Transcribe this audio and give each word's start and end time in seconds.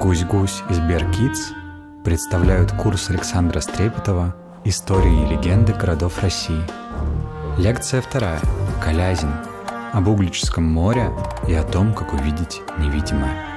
Гусь-гусь 0.00 0.64
из 0.68 0.80
Беркиц 0.80 1.52
представляют 2.02 2.72
курс 2.72 3.10
Александра 3.10 3.60
Стрепетова 3.60 4.34
«Истории 4.64 5.22
и 5.22 5.36
легенды 5.36 5.72
городов 5.72 6.20
России». 6.20 6.62
Лекция 7.58 8.02
вторая. 8.02 8.40
Калязин. 8.82 9.30
Об 9.92 10.08
Углическом 10.08 10.64
море 10.64 11.12
и 11.46 11.54
о 11.54 11.62
том, 11.62 11.94
как 11.94 12.12
увидеть 12.12 12.60
невидимое. 12.76 13.53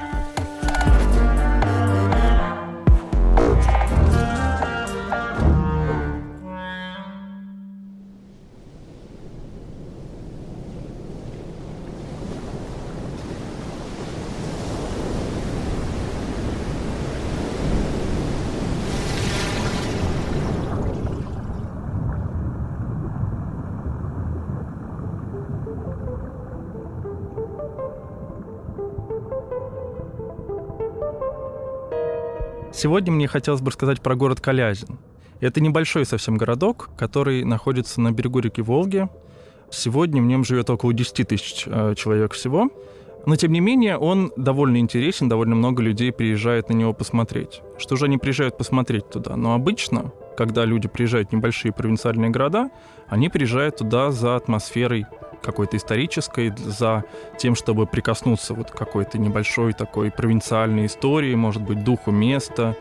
Сегодня 32.72 33.12
мне 33.12 33.26
хотелось 33.26 33.60
бы 33.60 33.70
рассказать 33.70 34.00
про 34.00 34.14
город 34.14 34.40
Калязин. 34.40 34.98
Это 35.40 35.60
небольшой 35.60 36.04
совсем 36.04 36.36
городок, 36.36 36.90
который 36.96 37.44
находится 37.44 38.00
на 38.00 38.12
берегу 38.12 38.40
реки 38.40 38.60
Волги. 38.60 39.08
Сегодня 39.70 40.20
в 40.20 40.26
нем 40.26 40.44
живет 40.44 40.68
около 40.70 40.92
10 40.92 41.28
тысяч 41.28 41.64
э, 41.66 41.94
человек 41.96 42.34
всего. 42.34 42.70
Но, 43.26 43.36
тем 43.36 43.52
не 43.52 43.60
менее, 43.60 43.98
он 43.98 44.32
довольно 44.36 44.78
интересен, 44.78 45.28
довольно 45.28 45.54
много 45.54 45.82
людей 45.82 46.12
приезжает 46.12 46.68
на 46.68 46.74
него 46.74 46.92
посмотреть. 46.92 47.62
Что 47.78 47.96
же 47.96 48.06
они 48.06 48.16
приезжают 48.16 48.56
посмотреть 48.56 49.10
туда? 49.10 49.36
Но 49.36 49.54
обычно, 49.54 50.12
когда 50.36 50.64
люди 50.64 50.88
приезжают 50.88 51.30
в 51.30 51.32
небольшие 51.32 51.72
провинциальные 51.72 52.30
города, 52.30 52.70
они 53.08 53.28
приезжают 53.28 53.78
туда 53.78 54.12
за 54.12 54.36
атмосферой 54.36 55.06
какой-то 55.42 55.76
исторической, 55.76 56.52
за 56.56 57.04
тем, 57.38 57.54
чтобы 57.54 57.86
прикоснуться 57.86 58.54
вот 58.54 58.70
к 58.70 58.76
какой-то 58.76 59.18
небольшой 59.18 59.72
такой 59.72 60.10
провинциальной 60.10 60.86
истории, 60.86 61.34
может 61.34 61.62
быть, 61.62 61.84
духу 61.84 62.10
места. 62.10 62.76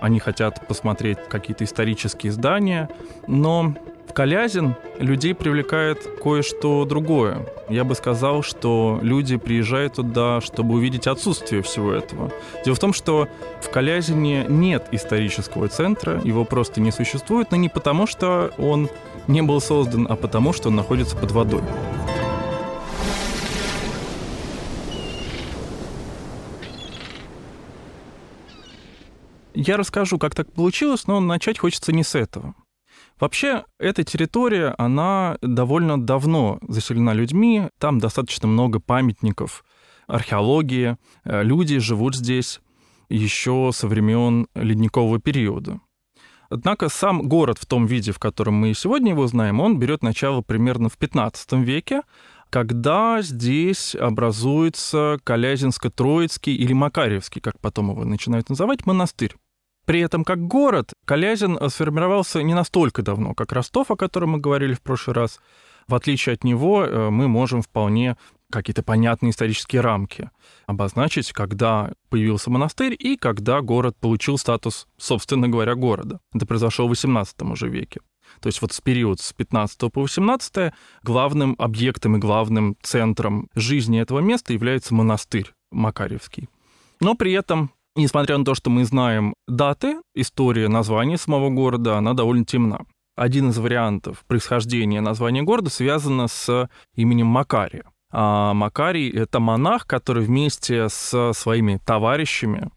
Они 0.00 0.18
хотят 0.18 0.66
посмотреть 0.66 1.18
какие-то 1.28 1.64
исторические 1.64 2.32
здания, 2.32 2.88
но 3.26 3.74
в 4.08 4.14
Калязин 4.14 4.74
людей 4.98 5.34
привлекает 5.34 6.06
кое-что 6.22 6.84
другое. 6.84 7.46
Я 7.68 7.84
бы 7.84 7.94
сказал, 7.94 8.42
что 8.42 8.98
люди 9.00 9.36
приезжают 9.36 9.94
туда, 9.94 10.40
чтобы 10.40 10.74
увидеть 10.74 11.06
отсутствие 11.06 11.62
всего 11.62 11.92
этого. 11.92 12.30
Дело 12.64 12.74
в 12.74 12.78
том, 12.78 12.92
что 12.92 13.28
в 13.62 13.70
Калязине 13.70 14.44
нет 14.48 14.86
исторического 14.90 15.68
центра, 15.68 16.20
его 16.24 16.44
просто 16.44 16.80
не 16.80 16.90
существует, 16.90 17.52
но 17.52 17.56
не 17.56 17.70
потому, 17.70 18.06
что 18.06 18.52
он 18.58 18.90
не 19.32 19.42
был 19.42 19.60
создан, 19.60 20.06
а 20.08 20.14
потому, 20.14 20.52
что 20.52 20.68
он 20.68 20.76
находится 20.76 21.16
под 21.16 21.30
водой. 21.32 21.62
Я 29.54 29.76
расскажу, 29.76 30.18
как 30.18 30.34
так 30.34 30.52
получилось, 30.52 31.06
но 31.06 31.20
начать 31.20 31.58
хочется 31.58 31.92
не 31.92 32.04
с 32.04 32.14
этого. 32.14 32.54
Вообще, 33.20 33.64
эта 33.78 34.02
территория, 34.02 34.74
она 34.78 35.36
довольно 35.42 36.00
давно 36.00 36.58
заселена 36.66 37.12
людьми, 37.12 37.68
там 37.78 37.98
достаточно 37.98 38.48
много 38.48 38.80
памятников 38.80 39.64
археологии, 40.08 40.96
э, 41.24 41.42
люди 41.42 41.78
живут 41.78 42.16
здесь 42.16 42.60
еще 43.08 43.70
со 43.72 43.86
времен 43.86 44.46
ледникового 44.54 45.20
периода. 45.20 45.80
Однако 46.52 46.90
сам 46.90 47.22
город 47.22 47.56
в 47.58 47.64
том 47.64 47.86
виде, 47.86 48.12
в 48.12 48.18
котором 48.18 48.54
мы 48.54 48.74
сегодня 48.74 49.12
его 49.12 49.26
знаем, 49.26 49.58
он 49.60 49.78
берет 49.78 50.02
начало 50.02 50.42
примерно 50.42 50.90
в 50.90 50.98
15 50.98 51.52
веке, 51.52 52.02
когда 52.50 53.22
здесь 53.22 53.94
образуется 53.94 55.18
Калязинско-Троицкий 55.24 56.54
или 56.54 56.74
Макарьевский, 56.74 57.40
как 57.40 57.58
потом 57.58 57.92
его 57.92 58.04
начинают 58.04 58.50
называть, 58.50 58.84
монастырь. 58.84 59.34
При 59.86 60.00
этом 60.00 60.24
как 60.24 60.46
город 60.46 60.92
Калязин 61.06 61.58
сформировался 61.70 62.42
не 62.42 62.52
настолько 62.52 63.00
давно, 63.00 63.32
как 63.34 63.52
Ростов, 63.52 63.90
о 63.90 63.96
котором 63.96 64.32
мы 64.32 64.38
говорили 64.38 64.74
в 64.74 64.82
прошлый 64.82 65.14
раз. 65.14 65.40
В 65.88 65.94
отличие 65.94 66.34
от 66.34 66.44
него 66.44 66.84
э, 66.84 67.10
мы 67.10 67.28
можем 67.28 67.62
вполне 67.62 68.16
какие-то 68.50 68.82
понятные 68.82 69.30
исторические 69.30 69.80
рамки 69.80 70.30
обозначить, 70.66 71.32
когда 71.32 71.92
появился 72.10 72.50
монастырь 72.50 72.94
и 72.98 73.16
когда 73.16 73.60
город 73.62 73.96
получил 73.98 74.38
статус, 74.38 74.86
собственно 74.98 75.48
говоря, 75.48 75.74
города. 75.74 76.20
Это 76.34 76.46
произошло 76.46 76.86
в 76.86 76.92
XVIII 76.92 77.50
уже 77.50 77.68
веке. 77.68 78.00
То 78.40 78.48
есть 78.48 78.62
вот 78.62 78.72
с 78.72 78.80
период 78.80 79.20
с 79.20 79.32
15 79.32 79.92
по 79.92 80.02
18 80.02 80.72
главным 81.02 81.54
объектом 81.58 82.16
и 82.16 82.20
главным 82.20 82.76
центром 82.82 83.48
жизни 83.54 84.00
этого 84.00 84.20
места 84.20 84.52
является 84.52 84.94
монастырь 84.94 85.50
Макаревский. 85.70 86.48
Но 87.00 87.14
при 87.14 87.32
этом 87.32 87.72
Несмотря 87.94 88.38
на 88.38 88.44
то, 88.46 88.54
что 88.54 88.70
мы 88.70 88.86
знаем 88.86 89.34
даты, 89.46 90.00
история 90.14 90.68
названия 90.68 91.18
самого 91.18 91.50
города, 91.50 91.98
она 91.98 92.14
довольно 92.14 92.46
темна. 92.46 92.86
Один 93.14 93.50
из 93.50 93.58
вариантов 93.58 94.24
происхождения 94.26 95.00
названия 95.00 95.42
города 95.42 95.68
связано 95.68 96.28
с 96.28 96.68
именем 96.94 97.26
Макария. 97.26 97.84
А 98.10 98.54
Макарий— 98.54 99.10
это 99.12 99.38
монах, 99.38 99.86
который 99.86 100.24
вместе 100.24 100.88
со 100.88 101.32
своими 101.34 101.78
товарищами 101.84 102.70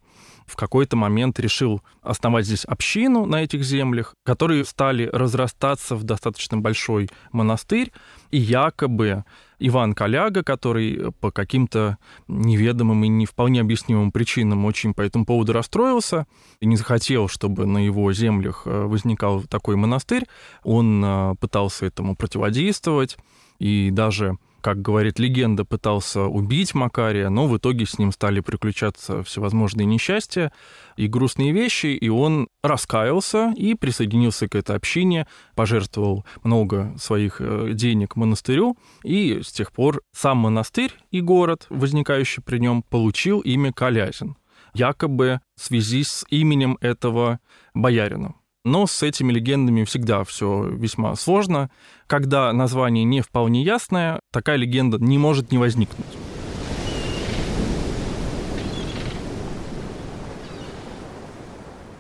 в 0.46 0.56
какой-то 0.56 0.96
момент 0.96 1.40
решил 1.40 1.82
основать 2.02 2.46
здесь 2.46 2.66
общину 2.66 3.26
на 3.26 3.44
этих 3.44 3.64
землях, 3.64 4.14
которые 4.24 4.64
стали 4.66 5.10
разрастаться 5.12 5.96
в 5.96 6.04
достаточно 6.04 6.58
большой 6.58 7.10
монастырь, 7.32 7.92
и 8.32 8.38
якобы 8.38 9.24
Иван 9.60 9.94
Коляга, 9.94 10.44
который 10.44 11.12
по 11.20 11.32
каким-то 11.32 11.98
неведомым 12.28 13.04
и 13.04 13.08
не 13.08 13.26
вполне 13.26 13.62
объяснимым 13.62 14.12
причинам 14.12 14.66
очень 14.66 14.94
по 14.94 15.02
этому 15.02 15.26
поводу 15.26 15.54
расстроился 15.54 16.28
и 16.60 16.66
не 16.66 16.76
захотел, 16.76 17.28
чтобы 17.28 17.66
на 17.66 17.78
его 17.78 18.12
землях 18.14 18.64
э, 18.66 18.84
возникал 18.86 19.44
такой 19.44 19.76
монастырь, 19.76 20.26
он 20.64 21.04
э, 21.04 21.36
пытался 21.40 21.86
этому 21.86 22.16
противодействовать 22.16 23.18
и 23.60 23.90
даже 23.92 24.38
как 24.66 24.82
говорит 24.82 25.20
легенда, 25.20 25.64
пытался 25.64 26.24
убить 26.24 26.74
Макария, 26.74 27.30
но 27.30 27.46
в 27.46 27.56
итоге 27.56 27.86
с 27.86 28.00
ним 28.00 28.12
стали 28.12 28.40
приключаться 28.40 29.22
всевозможные 29.22 29.86
несчастья 29.86 30.52
и 30.98 31.06
грустные 31.06 31.52
вещи, 31.52 31.86
и 31.86 32.10
он 32.10 32.48
раскаялся 32.64 33.54
и 33.56 33.76
присоединился 33.76 34.48
к 34.50 34.56
этой 34.56 34.76
общине, 34.76 35.28
пожертвовал 35.54 36.26
много 36.44 36.96
своих 36.98 37.42
э, 37.42 37.74
денег 37.74 38.16
монастырю, 38.16 38.76
и 39.04 39.42
с 39.44 39.52
тех 39.52 39.72
пор 39.72 40.02
сам 40.14 40.40
монастырь 40.40 40.94
и 41.12 41.22
город, 41.22 41.68
возникающий 41.70 42.42
при 42.42 42.58
нем, 42.58 42.82
получил 42.82 43.42
имя 43.42 43.72
Калязин, 43.72 44.36
якобы 44.74 45.42
в 45.56 45.64
связи 45.64 46.04
с 46.04 46.26
именем 46.32 46.80
этого 46.82 47.40
боярина. 47.76 48.34
Но 48.66 48.88
с 48.88 49.04
этими 49.04 49.32
легендами 49.32 49.84
всегда 49.84 50.24
все 50.24 50.68
весьма 50.68 51.16
сложно. 51.16 51.70
Когда 52.08 52.52
название 52.52 53.04
не 53.04 53.22
вполне 53.22 53.62
ясное, 53.62 54.20
такая 54.32 54.56
легенда 54.56 54.98
не 54.98 55.20
может 55.20 55.52
не 55.52 55.60
возникнуть. 55.60 56.08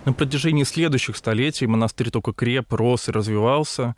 На 0.06 0.14
протяжении 0.14 0.64
следующих 0.64 1.18
столетий 1.18 1.68
монастырь 1.68 2.10
только 2.10 2.34
креп, 2.34 2.74
рос 2.74 3.10
и 3.10 3.12
развивался. 3.12 3.96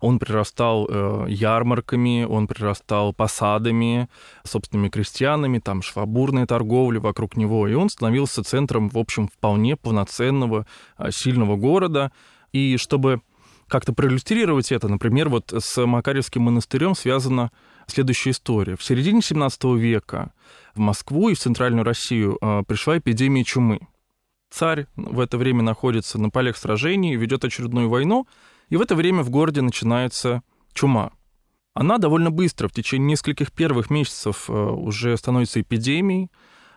Он 0.00 0.18
прирастал 0.18 0.86
э, 0.88 1.26
ярмарками, 1.28 2.24
он 2.24 2.46
прирастал 2.46 3.12
посадами, 3.12 4.08
собственными 4.44 4.88
крестьянами, 4.88 5.58
там 5.58 5.82
швабурная 5.82 6.46
торговля 6.46 7.00
вокруг 7.00 7.36
него, 7.36 7.66
и 7.68 7.74
он 7.74 7.90
становился 7.90 8.42
центром, 8.42 8.88
в 8.88 8.98
общем, 8.98 9.28
вполне 9.28 9.76
полноценного, 9.76 10.66
э, 10.98 11.10
сильного 11.10 11.56
города. 11.56 12.12
И 12.52 12.76
чтобы 12.76 13.20
как-то 13.68 13.92
проиллюстрировать 13.92 14.72
это, 14.72 14.88
например, 14.88 15.28
вот 15.28 15.52
с 15.56 15.84
Макаревским 15.84 16.42
монастырем 16.42 16.94
связана 16.94 17.52
следующая 17.86 18.30
история. 18.30 18.76
В 18.76 18.82
середине 18.82 19.20
17 19.20 19.76
века 19.76 20.32
в 20.74 20.78
Москву 20.78 21.28
и 21.28 21.34
в 21.34 21.38
Центральную 21.38 21.84
Россию 21.84 22.38
э, 22.40 22.62
пришла 22.66 22.98
эпидемия 22.98 23.44
чумы. 23.44 23.80
Царь 24.50 24.86
в 24.96 25.20
это 25.20 25.36
время 25.36 25.62
находится 25.62 26.18
на 26.18 26.30
полях 26.30 26.56
сражений, 26.56 27.16
ведет 27.16 27.44
очередную 27.44 27.88
войну, 27.88 28.26
и 28.68 28.76
в 28.76 28.80
это 28.80 28.94
время 28.94 29.22
в 29.22 29.30
городе 29.30 29.62
начинается 29.62 30.42
чума. 30.72 31.12
Она 31.74 31.98
довольно 31.98 32.30
быстро, 32.30 32.68
в 32.68 32.72
течение 32.72 33.10
нескольких 33.10 33.52
первых 33.52 33.90
месяцев 33.90 34.50
э, 34.50 34.52
уже 34.52 35.16
становится 35.16 35.60
эпидемией. 35.60 36.30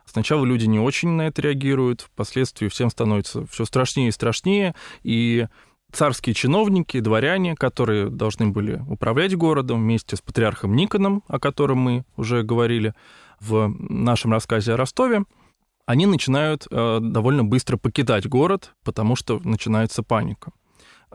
Сначала 0.05 0.45
люди 0.45 0.65
не 0.65 0.79
очень 0.79 1.09
на 1.09 1.23
это 1.23 1.41
реагируют, 1.41 2.01
впоследствии 2.01 2.67
всем 2.67 2.89
становится 2.89 3.45
все 3.47 3.65
страшнее 3.65 4.09
и 4.09 4.11
страшнее, 4.11 4.75
и 5.03 5.47
царские 5.91 6.33
чиновники, 6.33 6.99
дворяне, 6.99 7.55
которые 7.55 8.09
должны 8.09 8.47
были 8.47 8.83
управлять 8.87 9.35
городом 9.35 9.81
вместе 9.81 10.15
с 10.15 10.21
патриархом 10.21 10.75
Никоном, 10.75 11.23
о 11.27 11.39
котором 11.39 11.79
мы 11.79 12.05
уже 12.15 12.43
говорили 12.43 12.93
в 13.39 13.73
нашем 13.79 14.31
рассказе 14.31 14.73
о 14.73 14.77
Ростове, 14.77 15.23
они 15.85 16.05
начинают 16.05 16.67
э, 16.69 16.99
довольно 17.01 17.43
быстро 17.43 17.77
покидать 17.77 18.27
город, 18.27 18.73
потому 18.83 19.15
что 19.15 19.39
начинается 19.43 20.03
паника. 20.03 20.51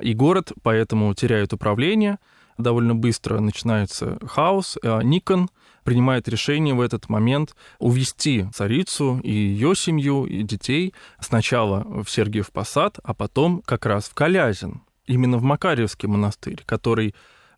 И 0.01 0.15
город 0.15 0.53
поэтому 0.63 1.13
теряет 1.15 1.53
управление, 1.53 2.19
довольно 2.59 2.95
быстро 2.95 3.41
начинается 3.41 4.19
хаос. 4.27 4.79
А 4.83 5.01
Никон 5.01 5.49
принимает 5.85 6.29
решение 6.29 6.75
в 6.75 6.81
этот 6.81 7.09
момент 7.09 7.55
увести 7.79 8.47
царицу 8.53 9.21
и 9.23 9.31
ее 9.31 9.75
семью, 9.77 10.25
и 10.25 10.43
детей 10.43 10.95
сначала 11.21 11.85
в 12.03 12.11
Сергиев 12.11 12.51
Посад, 12.51 12.99
а 13.05 13.15
потом 13.15 13.63
как 13.65 13.87
раз 13.87 14.09
в 14.09 14.15
Калязин, 14.15 14.83
именно 15.07 15.39
в 15.39 15.43
Макарьевский 15.43 16.09
монастырь, 16.09 16.63
который 16.67 17.15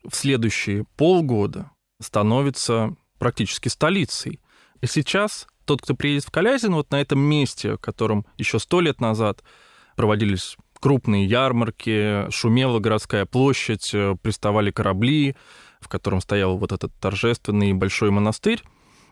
в 0.07 0.15
следующие 0.15 0.85
полгода 0.95 1.71
становится 2.01 2.95
практически 3.17 3.67
столицей. 3.67 4.39
И 4.81 4.87
сейчас 4.87 5.47
тот, 5.65 5.81
кто 5.81 5.93
приедет 5.93 6.25
в 6.25 6.31
Калязин, 6.31 6.73
вот 6.73 6.91
на 6.91 7.01
этом 7.01 7.19
месте, 7.19 7.73
в 7.73 7.79
котором 7.79 8.25
еще 8.37 8.59
сто 8.59 8.79
лет 8.79 9.01
назад 9.01 9.43
проводились 9.95 10.55
крупные 10.79 11.25
ярмарки, 11.25 12.29
шумела 12.31 12.79
городская 12.79 13.25
площадь, 13.25 13.91
э, 13.93 14.15
приставали 14.21 14.71
корабли, 14.71 15.35
в 15.79 15.87
котором 15.87 16.21
стоял 16.21 16.57
вот 16.57 16.71
этот 16.71 16.93
торжественный 16.99 17.73
большой 17.73 18.11
монастырь. 18.11 18.61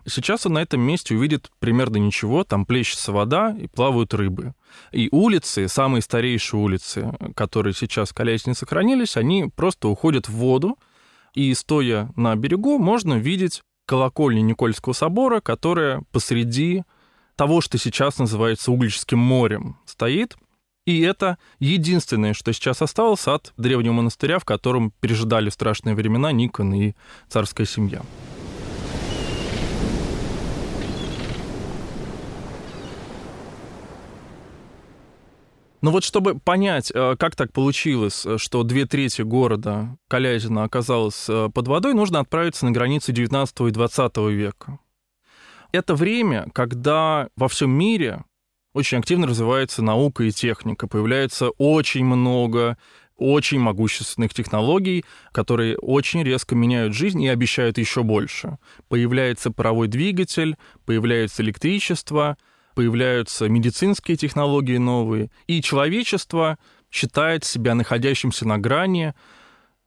Сейчас 0.06 0.46
он 0.46 0.54
на 0.54 0.60
этом 0.60 0.80
месте 0.80 1.16
увидит 1.16 1.52
примерно 1.60 1.98
ничего, 1.98 2.46
там 2.46 2.66
плещется 2.66 3.12
вода 3.12 3.56
и 3.60 3.68
плавают 3.68 4.14
рыбы. 4.14 4.54
И 4.94 5.10
улицы, 5.12 5.68
самые 5.68 6.02
старейшие 6.02 6.62
улицы, 6.62 7.12
которые 7.36 7.74
сейчас 7.74 8.10
в 8.10 8.14
Калязине 8.14 8.56
сохранились, 8.56 9.18
они 9.18 9.52
просто 9.54 9.90
уходят 9.90 10.30
в 10.30 10.34
воду, 10.34 10.78
и 11.34 11.54
стоя 11.54 12.10
на 12.16 12.36
берегу 12.36 12.80
можно 12.80 13.16
видеть 13.16 13.62
колокольню 13.86 14.42
Никольского 14.42 14.94
собора, 14.94 15.42
которая 15.42 16.04
посреди 16.12 16.84
того, 17.36 17.62
что 17.62 17.78
сейчас 17.78 18.18
называется 18.18 18.72
Углическим 18.72 19.20
морем, 19.20 19.78
стоит. 19.86 20.38
И 20.88 21.02
это 21.02 21.38
единственное, 21.60 22.34
что 22.34 22.54
сейчас 22.54 22.82
осталось 22.82 23.28
от 23.28 23.52
древнего 23.58 23.92
монастыря, 23.92 24.40
в 24.40 24.46
котором 24.46 24.94
пережидали 25.02 25.50
страшные 25.50 25.96
времена 25.96 26.32
Никон 26.32 26.74
и 26.74 26.94
царская 27.28 27.68
семья. 27.68 28.04
Но 35.82 35.92
вот 35.92 36.06
чтобы 36.06 36.40
понять, 36.40 36.90
э, 36.96 37.18
как 37.20 37.36
так 37.36 37.52
получилось, 37.52 38.26
э, 38.26 38.38
что 38.38 38.64
две 38.64 38.86
трети 38.86 39.24
города 39.24 39.98
Калязина 40.08 40.64
оказалось 40.64 41.26
э, 41.28 41.50
под 41.54 41.68
водой, 41.68 41.96
нужно 41.96 42.22
отправиться 42.22 42.66
на 42.66 42.72
границы 42.72 43.12
19 43.12 43.60
и 43.60 43.72
20 43.72 44.18
века. 44.30 44.80
Это 45.74 45.96
время, 45.96 46.48
когда 46.54 47.28
во 47.36 47.50
всем 47.50 47.72
мире 47.72 48.24
очень 48.78 49.00
активно 49.00 49.26
развивается 49.26 49.82
наука 49.82 50.24
и 50.24 50.32
техника, 50.32 50.88
появляется 50.88 51.50
очень 51.58 52.06
много 52.06 52.78
очень 53.18 53.60
могущественных 53.60 54.32
технологий, 54.32 55.04
которые 55.32 55.76
очень 55.80 56.24
резко 56.24 56.54
меняют 56.54 56.94
жизнь 56.94 57.20
и 57.24 57.28
обещают 57.28 57.80
еще 57.80 58.04
больше. 58.04 58.60
Появляется 58.90 59.50
паровой 59.50 59.88
двигатель, 59.88 60.56
появляется 60.86 61.42
электричество, 61.42 62.38
появляются 62.76 63.50
медицинские 63.50 64.18
технологии 64.18 64.78
новые, 64.78 65.32
и 65.48 65.64
человечество 65.64 66.60
считает 66.92 67.44
себя 67.44 67.74
находящимся 67.74 68.48
на 68.48 68.60
грани 68.60 69.16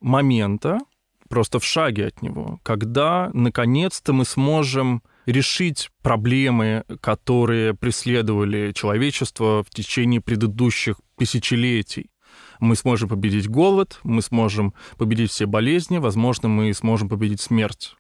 момента, 0.01 0.81
просто 1.29 1.61
в 1.61 1.65
шаге 1.65 2.07
от 2.07 2.23
него, 2.23 2.59
когда 2.65 3.31
наконец-то 3.33 4.13
мы 4.13 4.25
сможем 4.25 5.05
решить 5.31 5.91
проблемы, 6.03 6.85
которые 7.01 7.75
преследовали 7.75 8.73
человечество 8.73 9.65
в 9.65 9.71
течение 9.71 10.21
предыдущих 10.21 10.97
тысячелетий. 11.17 12.11
Мы 12.59 12.77
сможем 12.77 13.09
победить 13.09 13.49
голод, 13.49 14.01
мы 14.03 14.23
сможем 14.23 14.75
победить 14.97 15.31
все 15.31 15.47
болезни, 15.47 15.99
возможно, 15.99 16.49
мы 16.49 16.73
сможем 16.75 17.09
победить 17.09 17.41
смерть. 17.41 17.97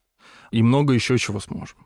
И 0.50 0.62
много 0.62 0.92
еще 0.92 1.18
чего 1.18 1.40
сможем. 1.40 1.78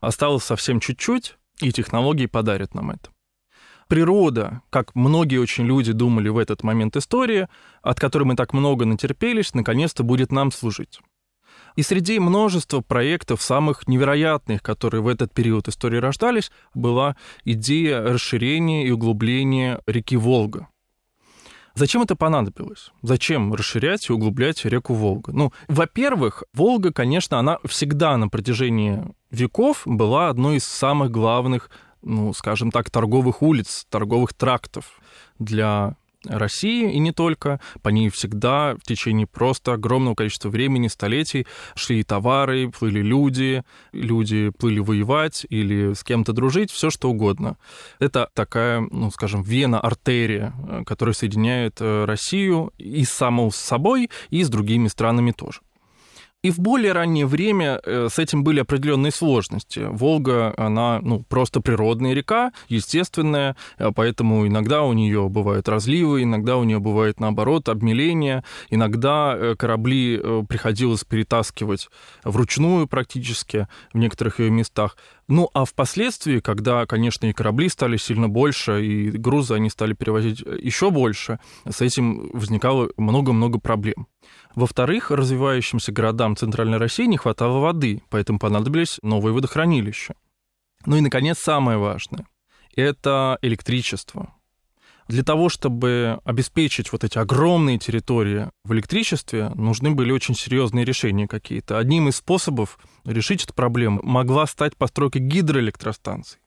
Осталось 0.00 0.44
совсем 0.44 0.80
чуть-чуть, 0.80 1.36
и 1.60 1.72
технологии 1.72 2.26
подарят 2.26 2.74
нам 2.74 2.90
это. 2.90 3.10
Природа, 3.88 4.60
как 4.70 4.94
многие 4.94 5.38
очень 5.38 5.64
люди 5.64 5.92
думали 5.92 6.28
в 6.28 6.36
этот 6.36 6.62
момент 6.62 6.96
истории, 6.96 7.48
от 7.82 7.98
которой 7.98 8.24
мы 8.24 8.36
так 8.36 8.52
много 8.52 8.84
натерпелись, 8.84 9.54
наконец-то 9.54 10.02
будет 10.02 10.30
нам 10.30 10.52
служить. 10.52 11.00
И 11.78 11.82
среди 11.82 12.18
множества 12.18 12.80
проектов, 12.80 13.40
самых 13.40 13.86
невероятных, 13.86 14.64
которые 14.64 15.00
в 15.00 15.06
этот 15.06 15.32
период 15.32 15.68
истории 15.68 15.98
рождались, 15.98 16.50
была 16.74 17.14
идея 17.44 18.02
расширения 18.02 18.84
и 18.84 18.90
углубления 18.90 19.80
реки 19.86 20.16
Волга. 20.16 20.66
Зачем 21.76 22.02
это 22.02 22.16
понадобилось? 22.16 22.90
Зачем 23.02 23.54
расширять 23.54 24.08
и 24.08 24.12
углублять 24.12 24.64
реку 24.64 24.92
Волга? 24.92 25.30
Ну, 25.30 25.52
во-первых, 25.68 26.42
Волга, 26.52 26.92
конечно, 26.92 27.38
она 27.38 27.60
всегда 27.64 28.16
на 28.16 28.26
протяжении 28.26 29.04
веков 29.30 29.82
была 29.84 30.30
одной 30.30 30.56
из 30.56 30.64
самых 30.64 31.12
главных, 31.12 31.70
ну, 32.02 32.32
скажем 32.32 32.72
так, 32.72 32.90
торговых 32.90 33.40
улиц, 33.40 33.86
торговых 33.88 34.34
трактов 34.34 35.00
для 35.38 35.94
России 36.28 36.92
и 36.92 36.98
не 36.98 37.12
только. 37.12 37.60
По 37.82 37.88
ней 37.88 38.08
всегда 38.10 38.74
в 38.74 38.82
течение 38.86 39.26
просто 39.26 39.72
огромного 39.74 40.14
количества 40.14 40.48
времени, 40.48 40.88
столетий 40.88 41.46
шли 41.74 42.02
товары, 42.02 42.70
плыли 42.70 43.00
люди, 43.00 43.62
люди 43.92 44.50
плыли 44.50 44.80
воевать 44.80 45.46
или 45.48 45.94
с 45.94 46.04
кем-то 46.04 46.32
дружить, 46.32 46.70
все 46.70 46.90
что 46.90 47.10
угодно. 47.10 47.56
Это 47.98 48.28
такая, 48.34 48.80
ну, 48.80 49.10
скажем, 49.10 49.42
вена-артерия, 49.42 50.52
э, 50.68 50.84
которая 50.84 51.14
соединяет 51.14 51.80
э, 51.80 52.04
Россию 52.04 52.72
и 52.78 53.04
саму 53.04 53.50
с 53.50 53.56
собой, 53.56 54.10
и 54.30 54.42
с 54.42 54.48
другими 54.48 54.88
странами 54.88 55.32
тоже. 55.32 55.60
И 56.44 56.52
в 56.52 56.60
более 56.60 56.92
раннее 56.92 57.26
время 57.26 57.80
э, 57.84 58.06
с 58.08 58.16
этим 58.20 58.44
были 58.44 58.60
определенные 58.60 59.10
сложности. 59.10 59.80
Волга, 59.90 60.54
она 60.56 61.00
ну, 61.02 61.24
просто 61.28 61.60
природная 61.60 62.14
река, 62.14 62.52
естественная, 62.68 63.56
э, 63.76 63.90
поэтому 63.92 64.46
иногда 64.46 64.84
у 64.84 64.92
нее 64.92 65.28
бывают 65.28 65.68
разливы, 65.68 66.22
иногда 66.22 66.56
у 66.56 66.62
нее 66.62 66.78
бывает 66.78 67.18
наоборот 67.18 67.68
обмеление, 67.68 68.44
иногда 68.70 69.34
э, 69.36 69.56
корабли 69.56 70.22
приходилось 70.48 71.02
перетаскивать 71.02 71.88
вручную 72.22 72.86
практически 72.86 73.66
в 73.92 73.98
некоторых 73.98 74.38
ее 74.38 74.50
местах. 74.50 74.96
Ну, 75.28 75.50
а 75.52 75.66
впоследствии, 75.66 76.40
когда, 76.40 76.86
конечно, 76.86 77.26
и 77.26 77.34
корабли 77.34 77.68
стали 77.68 77.98
сильно 77.98 78.30
больше, 78.30 78.84
и 78.84 79.10
грузы 79.10 79.54
они 79.54 79.68
стали 79.68 79.92
перевозить 79.92 80.40
еще 80.40 80.90
больше, 80.90 81.38
с 81.68 81.82
этим 81.82 82.30
возникало 82.32 82.88
много-много 82.96 83.60
проблем. 83.60 84.08
Во-вторых, 84.54 85.10
развивающимся 85.10 85.92
городам 85.92 86.34
Центральной 86.34 86.78
России 86.78 87.04
не 87.04 87.18
хватало 87.18 87.58
воды, 87.58 88.02
поэтому 88.08 88.38
понадобились 88.38 88.98
новые 89.02 89.34
водохранилища. 89.34 90.14
Ну 90.86 90.96
и, 90.96 91.02
наконец, 91.02 91.38
самое 91.38 91.76
важное– 91.76 92.26
это 92.74 93.38
электричество. 93.42 94.34
Для 95.08 95.22
того, 95.22 95.48
чтобы 95.48 96.20
обеспечить 96.24 96.92
вот 96.92 97.02
эти 97.02 97.18
огромные 97.18 97.78
территории 97.78 98.50
в 98.64 98.74
электричестве, 98.74 99.50
нужны 99.54 99.90
были 99.92 100.12
очень 100.12 100.34
серьезные 100.34 100.84
решения 100.84 101.26
какие-то. 101.26 101.78
Одним 101.78 102.08
из 102.08 102.16
способов 102.16 102.78
решить 103.06 103.42
эту 103.42 103.54
проблему 103.54 104.00
могла 104.02 104.46
стать 104.46 104.76
постройка 104.76 105.18
гидроэлектростанций. 105.18 106.40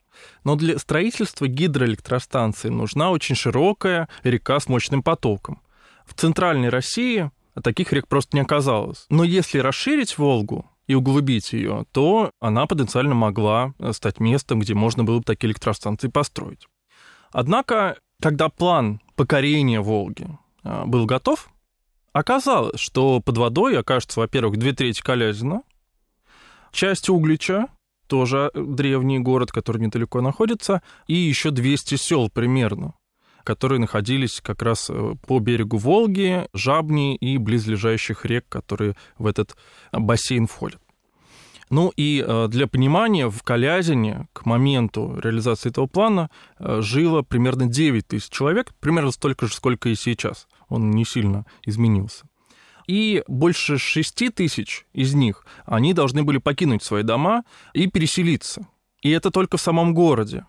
Но 0.43 0.55
для 0.55 0.77
строительства 0.77 1.47
гидроэлектростанции 1.47 2.69
нужна 2.69 3.09
очень 3.09 3.35
широкая 3.35 4.07
река 4.23 4.59
с 4.59 4.67
мощным 4.67 5.01
потоком. 5.01 5.61
В 6.05 6.13
центральной 6.13 6.69
России 6.69 7.31
таких 7.63 7.91
рек 7.91 8.07
просто 8.07 8.37
не 8.37 8.41
оказалось. 8.41 9.05
Но 9.09 9.23
если 9.23 9.57
расширить 9.57 10.17
Волгу, 10.17 10.67
и 10.87 10.93
углубить 10.93 11.53
ее, 11.53 11.85
то 11.93 12.31
она 12.41 12.65
потенциально 12.65 13.15
могла 13.15 13.73
стать 13.91 14.19
местом, 14.19 14.59
где 14.59 14.73
можно 14.73 15.05
было 15.05 15.19
бы 15.19 15.23
такие 15.23 15.47
электростанции 15.47 16.09
построить. 16.09 16.67
Однако, 17.31 17.97
когда 18.21 18.49
план 18.49 19.01
покорения 19.15 19.81
Волги 19.81 20.27
а, 20.63 20.85
был 20.85 21.05
готов, 21.05 21.49
оказалось, 22.13 22.79
что 22.79 23.19
под 23.19 23.37
водой 23.37 23.77
окажется, 23.77 24.19
во-первых, 24.19 24.57
две 24.57 24.73
трети 24.73 25.01
Калязина, 25.01 25.63
часть 26.71 27.09
Углича, 27.09 27.67
тоже 28.07 28.51
древний 28.53 29.19
город, 29.19 29.51
который 29.51 29.81
недалеко 29.81 30.21
находится, 30.21 30.81
и 31.07 31.13
еще 31.13 31.51
200 31.51 31.95
сел 31.95 32.29
примерно 32.29 32.93
которые 33.43 33.79
находились 33.79 34.39
как 34.39 34.61
раз 34.61 34.91
э, 34.91 35.15
по 35.25 35.39
берегу 35.39 35.77
Волги, 35.77 36.47
Жабни 36.53 37.15
и 37.15 37.39
близлежащих 37.39 38.23
рек, 38.23 38.45
которые 38.47 38.95
в 39.17 39.25
этот 39.25 39.55
бассейн 39.91 40.45
входят. 40.45 40.79
Ну 41.71 41.93
и 41.95 42.23
э, 42.25 42.47
для 42.49 42.67
понимания, 42.67 43.29
в 43.29 43.43
Калязине 43.43 44.27
к 44.33 44.45
моменту 44.45 45.17
реализации 45.23 45.69
этого 45.69 45.87
плана 45.87 46.29
э, 46.59 46.81
жило 46.81 47.21
примерно 47.21 47.65
9 47.65 48.05
тысяч 48.05 48.29
человек, 48.29 48.73
примерно 48.81 49.11
столько 49.11 49.47
же, 49.47 49.53
сколько 49.53 49.87
и 49.87 49.95
сейчас. 49.95 50.49
Он 50.67 50.91
не 50.91 51.05
сильно 51.05 51.45
изменился. 51.65 52.25
И 52.87 53.23
больше 53.25 53.77
6 53.77 54.33
тысяч 54.35 54.85
из 54.91 55.13
них, 55.13 55.45
они 55.65 55.93
должны 55.93 56.23
были 56.23 56.39
покинуть 56.39 56.83
свои 56.83 57.03
дома 57.03 57.43
и 57.73 57.87
переселиться. 57.87 58.67
И 59.01 59.09
это 59.09 59.31
только 59.31 59.55
в 59.55 59.61
самом 59.61 59.93
городе. 59.93 60.45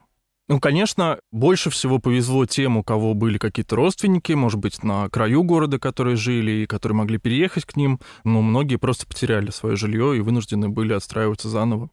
Ну, 0.48 0.58
конечно, 0.58 1.18
больше 1.30 1.70
всего 1.70 1.98
повезло 1.98 2.46
тем, 2.46 2.76
у 2.76 2.82
кого 2.82 3.14
были 3.14 3.38
какие-то 3.38 3.76
родственники, 3.76 4.32
может 4.32 4.58
быть, 4.58 4.82
на 4.82 5.08
краю 5.08 5.44
города, 5.44 5.78
которые 5.78 6.16
жили 6.16 6.50
и 6.62 6.66
которые 6.66 6.96
могли 6.96 7.18
переехать 7.18 7.64
к 7.64 7.76
ним, 7.76 8.00
но 8.24 8.42
многие 8.42 8.76
просто 8.76 9.06
потеряли 9.06 9.50
свое 9.50 9.76
жилье 9.76 10.16
и 10.16 10.20
вынуждены 10.20 10.68
были 10.68 10.94
отстраиваться 10.94 11.48
заново. 11.48 11.90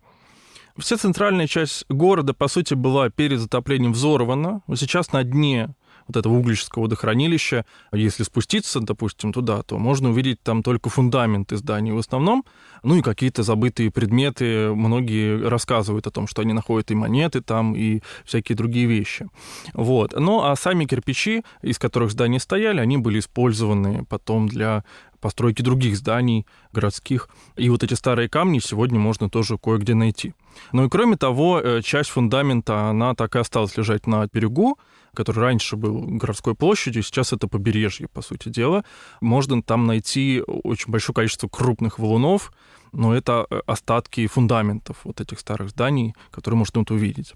Вся 0.78 0.98
центральная 0.98 1.46
часть 1.46 1.86
города, 1.90 2.34
по 2.34 2.48
сути, 2.48 2.74
была 2.74 3.10
перед 3.10 3.40
затоплением 3.40 3.94
взорвана. 3.94 4.62
Сейчас 4.76 5.12
на 5.12 5.24
дне 5.24 5.76
вот 6.10 6.18
этого 6.18 6.34
углического 6.34 6.84
водохранилища, 6.84 7.66
если 7.94 8.24
спуститься, 8.24 8.80
допустим, 8.80 9.32
туда, 9.32 9.62
то 9.62 9.78
можно 9.78 10.10
увидеть 10.10 10.42
там 10.42 10.64
только 10.64 10.90
фундаменты 10.90 11.56
зданий 11.56 11.92
в 11.92 12.00
основном, 12.00 12.44
ну 12.84 12.96
и 12.96 13.02
какие-то 13.02 13.44
забытые 13.44 13.92
предметы. 13.92 14.74
Многие 14.74 15.48
рассказывают 15.48 16.08
о 16.08 16.12
том, 16.12 16.28
что 16.28 16.42
они 16.42 16.54
находят 16.54 16.90
и 16.92 16.96
монеты 16.96 17.42
там, 17.42 17.76
и 17.76 18.02
всякие 18.26 18.56
другие 18.56 18.88
вещи. 18.88 19.28
Вот. 19.74 20.14
Ну, 20.20 20.44
а 20.44 20.56
сами 20.56 20.86
кирпичи, 20.86 21.44
из 21.62 21.78
которых 21.78 22.12
здания 22.12 22.40
стояли, 22.40 22.80
они 22.80 22.98
были 22.98 23.20
использованы 23.20 24.04
потом 24.10 24.48
для 24.48 24.84
постройки 25.20 25.62
других 25.62 25.98
зданий 25.98 26.46
городских. 26.72 27.30
И 27.56 27.70
вот 27.70 27.84
эти 27.84 27.94
старые 27.94 28.30
камни 28.30 28.60
сегодня 28.60 29.00
можно 29.00 29.30
тоже 29.30 29.58
кое-где 29.58 29.96
найти. 29.96 30.34
Ну 30.72 30.86
и 30.86 30.90
кроме 30.90 31.18
того, 31.18 31.60
э, 31.60 31.82
часть 31.82 32.10
фундамента, 32.10 32.90
она 32.90 33.16
так 33.16 33.36
и 33.36 33.40
осталась 33.40 33.78
лежать 33.78 34.08
на 34.08 34.28
берегу, 34.28 34.78
который 35.14 35.40
раньше 35.40 35.76
был 35.76 36.02
городской 36.02 36.56
площадью, 36.56 37.04
сейчас 37.04 37.34
это 37.34 37.48
побережье, 37.48 38.08
по 38.08 38.22
сути 38.22 38.50
дела. 38.50 38.84
Можно 39.22 39.62
там 39.62 39.86
найти 39.88 40.44
очень 40.46 40.92
большое 40.92 41.14
количество 41.14 41.48
крупных 41.48 42.00
валунов, 42.00 42.52
но 42.92 43.16
это 43.16 43.46
э, 43.50 43.62
остатки 43.66 44.28
фундаментов 44.28 44.98
вот 45.04 45.22
этих 45.22 45.40
старых 45.40 45.70
зданий, 45.70 46.14
которые 46.32 46.58
можно 46.58 46.82
тут 46.82 46.92
увидеть. 46.92 47.34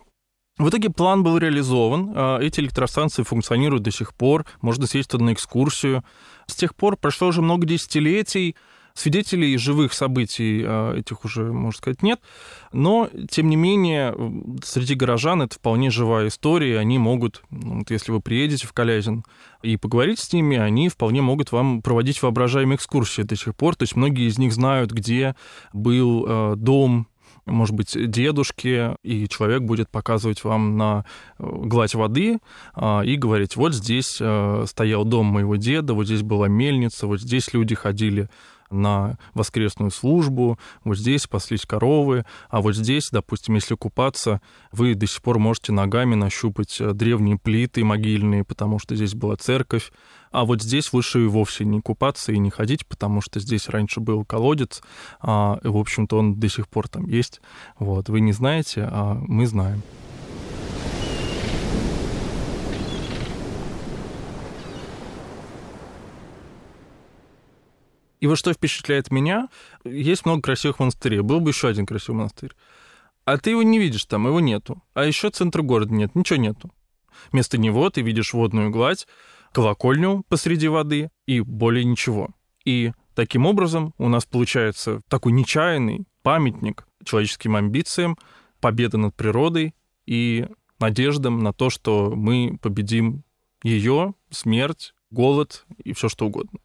В 0.60 0.69
итоге 0.69 0.91
план 0.91 1.24
был 1.24 1.38
реализован, 1.38 2.12
а 2.15 2.39
эти 2.39 2.60
электростанции 2.60 3.24
функционируют 3.24 3.83
до 3.83 3.91
сих 3.91 4.13
пор, 4.13 4.45
можно 4.62 4.86
съездить 4.86 5.19
на 5.19 5.33
экскурсию. 5.33 6.03
С 6.45 6.55
тех 6.55 6.75
пор 6.75 6.95
прошло 6.95 7.29
уже 7.29 7.41
много 7.41 7.65
десятилетий, 7.65 8.55
свидетелей 8.93 9.57
живых 9.57 9.93
событий 9.93 10.63
а, 10.65 10.95
этих 10.95 11.25
уже, 11.25 11.51
можно 11.51 11.77
сказать, 11.77 12.03
нет, 12.03 12.19
но, 12.72 13.10
тем 13.29 13.50
не 13.50 13.55
менее, 13.55 14.15
среди 14.63 14.93
горожан 14.93 15.41
это 15.41 15.55
вполне 15.55 15.89
живая 15.89 16.27
история, 16.27 16.79
они 16.79 17.00
могут, 17.00 17.41
ну, 17.50 17.79
вот 17.79 17.89
если 17.89 18.12
вы 18.12 18.22
приедете 18.22 18.67
в 18.67 18.74
Калязин 18.74 19.24
и 19.63 19.77
поговорить 19.77 20.19
с 20.19 20.31
ними, 20.31 20.57
они 20.57 20.89
вполне 20.89 21.22
могут 21.22 21.51
вам 21.51 21.81
проводить 21.81 22.22
воображаемые 22.22 22.75
экскурсии 22.75 23.24
до 23.24 23.36
сих 23.36 23.55
пор, 23.55 23.75
то 23.75 23.83
есть 23.83 23.95
многие 23.95 24.27
из 24.27 24.38
них 24.38 24.53
знают, 24.53 24.91
где 24.91 25.36
был 25.74 26.25
а, 26.27 26.55
дом 26.55 27.07
может 27.45 27.75
быть, 27.75 27.95
дедушки, 28.09 28.95
и 29.03 29.27
человек 29.27 29.62
будет 29.63 29.89
показывать 29.89 30.43
вам 30.43 30.77
на 30.77 31.05
э, 31.39 31.43
гладь 31.45 31.93
воды 31.93 32.39
а, 32.73 33.01
и 33.01 33.15
говорить, 33.15 33.55
вот 33.55 33.73
здесь 33.73 34.17
э, 34.19 34.65
стоял 34.67 35.05
дом 35.05 35.27
моего 35.27 35.55
деда, 35.55 35.93
вот 35.93 36.05
здесь 36.05 36.21
была 36.21 36.47
мельница, 36.47 37.07
вот 37.07 37.21
здесь 37.21 37.53
люди 37.53 37.75
ходили 37.75 38.29
на 38.74 39.18
воскресную 39.34 39.92
службу, 39.92 40.58
вот 40.84 40.98
здесь 40.98 41.27
паслись 41.27 41.65
коровы, 41.65 42.25
а 42.50 42.62
вот 42.62 42.75
здесь, 42.75 43.10
допустим, 43.12 43.56
если 43.56 43.75
купаться, 43.75 44.42
вы 44.72 44.96
до 44.96 45.08
сих 45.08 45.22
пор 45.22 45.39
можете 45.39 45.72
ногами 45.72 46.15
нащупать 46.15 46.80
э, 46.82 46.94
древние 46.94 47.38
плиты 47.38 47.84
могильные, 47.84 48.44
потому 48.44 48.80
что 48.80 48.96
здесь 48.96 49.13
была 49.13 49.36
церковь, 49.36 49.92
а 50.32 50.46
вот 50.46 50.62
здесь 50.62 50.92
лучше 50.94 51.24
и 51.24 51.27
вовсе 51.27 51.63
не 51.63 51.80
купаться 51.80 52.32
и 52.32 52.39
не 52.39 52.50
ходить, 52.50 52.88
потому 52.88 53.22
что 53.22 53.39
здесь 53.39 53.70
раньше 53.70 54.00
был 54.00 54.25
колодец, 54.25 54.82
а, 55.22 55.60
в 55.63 55.77
общем-то, 55.77 56.18
он 56.18 56.39
до 56.39 56.50
сих 56.50 56.68
пор 56.68 56.88
там 56.88 57.08
есть. 57.08 57.39
Вот, 57.77 58.10
вы 58.10 58.20
не 58.20 58.34
знаете, 58.34 58.88
а 58.92 59.13
мы 59.13 59.46
знаем. 59.46 59.84
И 68.24 68.25
вот 68.25 68.38
что 68.38 68.53
впечатляет 68.53 69.12
меня, 69.12 69.50
есть 69.84 70.25
много 70.25 70.42
красивых 70.42 70.80
монастырей. 70.80 71.20
Был 71.20 71.42
бы 71.42 71.50
еще 71.50 71.68
один 71.68 71.86
красивый 71.86 72.20
монастырь. 72.20 72.53
А 73.25 73.38
ты 73.38 73.50
его 73.50 73.63
не 73.63 73.80
видишь 73.80 74.06
там, 74.06 74.27
его 74.27 74.39
нету. 74.39 74.82
А 74.94 75.03
еще 75.03 75.30
центра 75.30 75.62
города 75.62 75.94
нет, 75.94 76.15
ничего 76.15 76.39
нету. 76.39 76.72
Вместо 77.34 77.58
него 77.58 77.89
ты 77.89 78.01
видишь 78.01 78.32
водную 78.32 78.70
гладь, 78.70 79.08
колокольню 79.51 80.24
посреди 80.30 80.70
воды 80.70 81.10
и 81.25 81.42
более 81.42 81.84
ничего. 81.84 82.30
И 82.63 82.94
таким 83.13 83.46
образом 83.46 83.94
у 83.98 84.08
нас 84.08 84.24
получается 84.24 85.01
такой 85.10 85.34
нечаянный 85.34 86.06
памятник 86.22 86.88
человеческим 87.03 87.58
амбициям, 87.58 88.18
победа 88.62 88.98
над 88.98 89.13
природой 89.15 89.75
и 90.06 90.48
надеждам 90.80 91.39
на 91.39 91.51
то, 91.51 91.70
что 91.70 92.13
мы 92.15 92.58
победим 92.62 93.25
ее, 93.63 94.13
смерть, 94.30 94.94
голод 95.12 95.65
и 95.84 95.92
все 95.92 96.08
что 96.08 96.27
угодно. 96.27 96.62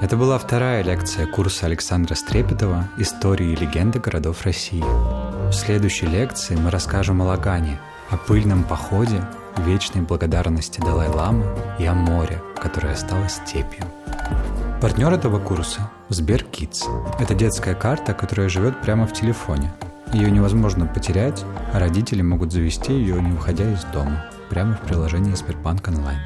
Это 0.00 0.16
была 0.16 0.38
вторая 0.38 0.82
лекция 0.82 1.26
курса 1.26 1.66
Александра 1.66 2.14
Стрепетова 2.14 2.88
«Истории 2.96 3.52
и 3.52 3.56
легенды 3.56 3.98
городов 3.98 4.46
России». 4.46 4.82
В 4.82 5.52
следующей 5.52 6.06
лекции 6.06 6.56
мы 6.56 6.70
расскажем 6.70 7.20
о 7.20 7.26
Лагане, 7.26 7.78
о 8.08 8.16
пыльном 8.16 8.64
походе, 8.64 9.22
вечной 9.58 10.00
благодарности 10.00 10.80
Далай-Ламы 10.80 11.44
и 11.78 11.84
о 11.84 11.92
море, 11.92 12.42
которое 12.56 12.94
осталось 12.94 13.34
степью. 13.46 13.84
Партнер 14.80 15.12
этого 15.12 15.38
курса– 15.38 15.90
Сберкидс. 16.08 16.86
Это 17.18 17.34
детская 17.34 17.74
карта, 17.74 18.14
которая 18.14 18.48
живет 18.48 18.80
прямо 18.80 19.06
в 19.06 19.12
телефоне. 19.12 19.70
Ее 20.14 20.30
невозможно 20.30 20.86
потерять, 20.86 21.44
а 21.74 21.78
родители 21.78 22.22
могут 22.22 22.52
завести 22.52 22.94
ее, 22.94 23.20
не 23.20 23.32
выходя 23.32 23.70
из 23.70 23.84
дома, 23.92 24.24
прямо 24.48 24.76
в 24.76 24.80
приложении 24.80 25.34
Сбербанк 25.34 25.86
онлайн. 25.88 26.20